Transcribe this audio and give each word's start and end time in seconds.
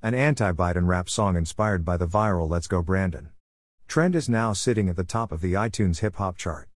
An 0.00 0.14
anti 0.14 0.52
Biden 0.52 0.86
rap 0.86 1.10
song 1.10 1.36
inspired 1.36 1.84
by 1.84 1.96
the 1.96 2.06
viral 2.06 2.48
Let's 2.48 2.68
Go 2.68 2.82
Brandon. 2.82 3.30
Trend 3.88 4.14
is 4.14 4.28
now 4.28 4.52
sitting 4.52 4.88
at 4.88 4.94
the 4.94 5.02
top 5.02 5.32
of 5.32 5.40
the 5.40 5.54
iTunes 5.54 5.98
hip 5.98 6.14
hop 6.16 6.36
chart. 6.36 6.68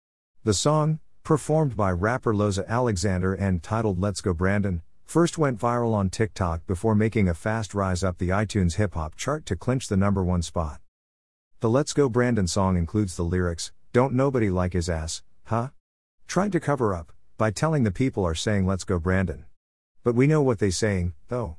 The 0.43 0.55
song, 0.55 1.01
performed 1.23 1.77
by 1.77 1.91
rapper 1.91 2.33
Loza 2.33 2.67
Alexander 2.67 3.35
and 3.35 3.63
titled 3.63 4.01
Let's 4.01 4.23
Go 4.23 4.33
Brandon, 4.33 4.81
first 5.05 5.37
went 5.37 5.61
viral 5.61 5.93
on 5.93 6.09
TikTok 6.09 6.67
before 6.67 6.95
making 6.95 7.29
a 7.29 7.35
fast 7.35 7.75
rise 7.75 8.03
up 8.03 8.17
the 8.17 8.31
iTunes 8.31 8.77
hip 8.77 8.95
hop 8.95 9.17
chart 9.17 9.45
to 9.45 9.55
clinch 9.55 9.89
the 9.89 9.99
number 9.99 10.25
one 10.25 10.41
spot. 10.41 10.81
The 11.61 11.69
Let's 11.69 11.93
Go 11.93 12.09
Brandon 12.09 12.47
song 12.47 12.79
includes 12.79 13.17
the 13.17 13.23
lyrics, 13.23 13.71
Don't 13.93 14.15
nobody 14.15 14.49
like 14.49 14.73
his 14.73 14.89
ass, 14.89 15.23
huh? 15.45 15.69
Tried 16.27 16.53
to 16.53 16.61
cover 16.61 16.95
up, 16.95 17.13
by 17.37 17.51
telling 17.51 17.83
the 17.83 17.91
people 17.91 18.25
are 18.25 18.35
saying 18.35 18.67
Let's 18.67 18.85
Go 18.85 18.99
Brandon. 18.99 19.45
But 20.03 20.15
we 20.15 20.27
know 20.27 20.41
what 20.41 20.59
they 20.59 20.71
saying, 20.71 21.13
though. 21.29 21.59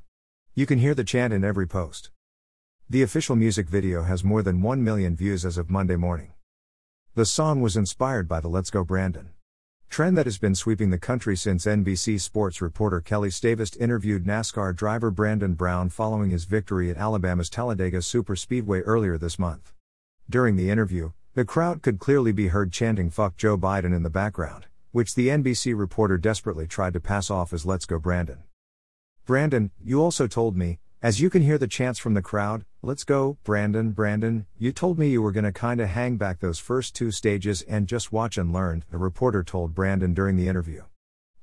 You 0.54 0.66
can 0.66 0.80
hear 0.80 0.94
the 0.94 1.06
chant 1.06 1.32
in 1.32 1.46
every 1.46 1.66
post. 1.66 2.12
The 2.90 3.04
official 3.04 3.38
music 3.38 3.70
video 3.70 4.04
has 4.04 4.22
more 4.22 4.44
than 4.44 4.62
1 4.62 4.84
million 4.84 5.16
views 5.16 5.46
as 5.46 5.58
of 5.58 5.70
Monday 5.70 5.96
morning. 5.96 6.34
The 7.16 7.26
song 7.26 7.62
was 7.62 7.78
inspired 7.78 8.28
by 8.28 8.42
the 8.42 8.50
Let's 8.50 8.70
Go 8.70 8.84
Brandon 8.84 9.30
trend 9.88 10.18
that 10.18 10.26
has 10.26 10.38
been 10.38 10.56
sweeping 10.56 10.90
the 10.90 10.98
country 10.98 11.38
since 11.38 11.66
NBC 11.66 12.20
Sports 12.20 12.62
reporter 12.62 13.00
Kelli 13.00 13.30
Stavast 13.30 13.80
interviewed 13.80 14.26
NASCAR 14.26 14.76
driver 14.76 15.10
Brandon 15.10 15.54
Brown 15.54 15.88
following 15.90 16.32
his 16.32 16.44
victory 16.44 16.90
at 16.90 16.98
Alabama's 16.98 17.50
Talladega 17.50 18.00
Superspeedway 18.00 18.82
earlier 18.86 19.18
this 19.18 19.40
month. 19.40 19.72
During 20.30 20.58
the 20.58 20.70
interview, 20.70 21.12
the 21.34 21.46
crowd 21.46 21.82
could 21.82 22.00
clearly 22.00 22.34
be 22.34 22.50
heard 22.50 22.74
chanting 22.74 23.10
Fuck 23.10 23.38
Joe 23.38 23.58
Biden 23.58 23.96
in 23.96 24.04
the 24.04 24.10
background, 24.10 24.66
which 24.92 25.16
the 25.16 25.30
NBC 25.30 25.78
reporter 25.78 26.18
desperately 26.18 26.68
tried 26.68 26.92
to 26.92 27.00
pass 27.00 27.30
off 27.30 27.54
as 27.54 27.66
Let's 27.66 27.86
Go 27.86 28.00
Brandon. 28.00 28.44
Brandon, 29.26 29.70
you 29.80 30.02
also 30.02 30.26
told 30.26 30.58
me, 30.58 30.80
as 31.04 31.22
you 31.22 31.30
can 31.30 31.44
hear 31.44 31.60
the 31.60 31.68
chants 31.68 32.00
from 32.00 32.16
the 32.16 32.24
crowd, 32.24 32.66
let's 32.82 33.04
go, 33.04 33.38
Brandon, 33.44 33.92
Brandon, 33.92 34.48
you 34.58 34.72
told 34.72 34.98
me 34.98 35.10
you 35.10 35.22
were 35.22 35.32
gonna 35.32 35.54
kinda 35.54 35.86
hang 35.86 36.18
back 36.18 36.40
those 36.40 36.58
first 36.58 36.96
two 36.96 37.12
stages 37.12 37.62
and 37.64 37.88
just 37.88 38.12
watch 38.12 38.36
and 38.38 38.52
learn, 38.52 38.84
the 38.90 38.98
reporter 38.98 39.44
told 39.44 39.76
Brandon 39.76 40.16
during 40.16 40.38
the 40.38 40.48
interview. 40.48 40.82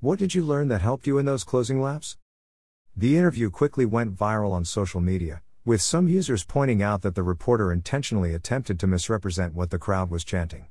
What 0.01 0.19
did 0.19 0.35
you 0.35 0.43
learn 0.43 0.67
that 0.69 0.81
helped 0.81 1.07
you 1.07 1.19
in 1.19 1.27
those 1.27 1.45
closing 1.45 1.81
laps? 1.81 2.17
The 2.97 3.17
interview 3.17 3.49
quickly 3.49 3.87
went 3.87 4.17
viral 4.17 4.53
on 4.53 4.65
social 4.65 5.01
media, 5.01 5.43
with 5.65 5.81
some 5.81 6.09
users 6.09 6.45
pointing 6.45 6.83
out 6.83 7.03
that 7.03 7.15
the 7.15 7.23
reporter 7.23 7.73
intentionally 7.73 8.35
attempted 8.35 8.81
to 8.81 8.89
misrepresent 8.89 9.55
what 9.55 9.71
the 9.71 9.79
crowd 9.79 10.11
was 10.11 10.25
chanting. 10.25 10.67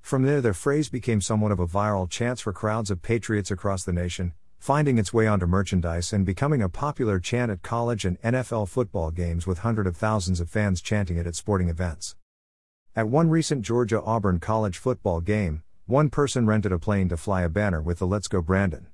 From 0.00 0.22
there, 0.22 0.40
the 0.40 0.54
phrase 0.54 0.88
became 0.88 1.20
somewhat 1.20 1.52
of 1.52 1.60
a 1.60 1.66
viral 1.66 2.08
chant 2.08 2.40
for 2.40 2.52
crowds 2.54 2.90
of 2.90 3.02
patriots 3.02 3.50
across 3.50 3.84
the 3.84 3.92
nation, 3.92 4.32
finding 4.66 4.98
its 4.98 5.14
way 5.14 5.28
onto 5.28 5.46
merchandise 5.46 6.12
and 6.12 6.26
becoming 6.26 6.60
a 6.60 6.68
popular 6.68 7.20
chant 7.20 7.52
at 7.52 7.62
college 7.62 8.04
and 8.04 8.20
NFL 8.22 8.68
football 8.68 9.12
games 9.12 9.46
with 9.46 9.58
hundreds 9.58 9.86
of 9.86 9.96
thousands 9.96 10.40
of 10.40 10.50
fans 10.50 10.82
chanting 10.82 11.16
it 11.16 11.24
at 11.24 11.36
sporting 11.36 11.68
events. 11.68 12.16
At 12.96 13.06
one 13.06 13.30
recent 13.30 13.62
Georgia 13.62 14.02
Auburn 14.02 14.40
college 14.40 14.76
football 14.78 15.20
game, 15.20 15.62
one 15.86 16.10
person 16.10 16.46
rented 16.46 16.72
a 16.72 16.80
plane 16.80 17.08
to 17.10 17.16
fly 17.16 17.42
a 17.42 17.48
banner 17.48 17.80
with 17.80 18.00
the 18.00 18.08
Let's 18.08 18.26
Go 18.26 18.42
Brandon 18.42 18.88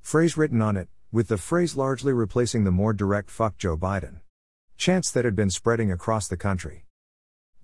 phrase 0.00 0.36
written 0.36 0.60
on 0.60 0.76
it, 0.76 0.88
with 1.12 1.28
the 1.28 1.38
phrase 1.38 1.76
largely 1.76 2.12
replacing 2.12 2.64
the 2.64 2.72
more 2.72 2.92
direct 2.92 3.30
Fuck 3.30 3.56
Joe 3.58 3.76
Biden 3.76 4.22
chants 4.76 5.12
that 5.12 5.24
had 5.24 5.36
been 5.36 5.50
spreading 5.50 5.92
across 5.92 6.26
the 6.26 6.36
country. 6.36 6.84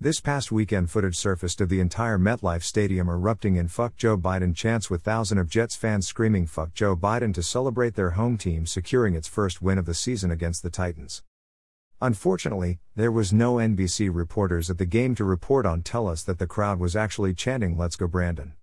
This 0.01 0.21
past 0.21 0.49
weekend, 0.49 0.89
footage 0.89 1.17
surfaced 1.17 1.59
of 1.59 1.67
the 1.67 1.81
entire 1.81 2.17
MetLife 2.17 2.63
Stadium 2.63 3.09
erupting 3.09 3.57
in 3.57 3.67
Fuck 3.67 3.97
Joe 3.97 4.17
Biden 4.17 4.55
chants 4.55 4.89
with 4.89 5.01
thousands 5.01 5.41
of 5.41 5.49
Jets 5.49 5.75
fans 5.75 6.07
screaming 6.07 6.45
Fuck 6.45 6.73
Joe 6.73 6.95
Biden 6.95 7.33
to 7.33 7.43
celebrate 7.43 7.95
their 7.95 8.11
home 8.11 8.37
team 8.37 8.65
securing 8.65 9.13
its 9.13 9.27
first 9.27 9.61
win 9.61 9.77
of 9.77 9.85
the 9.85 9.93
season 9.93 10.31
against 10.31 10.63
the 10.63 10.69
Titans. 10.69 11.21
Unfortunately, 12.01 12.79
there 12.95 13.11
was 13.11 13.33
no 13.33 13.55
NBC 13.55 14.09
reporters 14.09 14.69
at 14.69 14.77
the 14.77 14.85
game 14.85 15.15
to 15.15 15.25
report 15.25 15.65
on 15.65 15.81
tell 15.81 16.07
us 16.07 16.23
that 16.23 16.39
the 16.39 16.47
crowd 16.47 16.79
was 16.79 16.95
actually 16.95 17.33
chanting 17.33 17.77
Let's 17.77 17.97
Go 17.97 18.07
Brandon. 18.07 18.53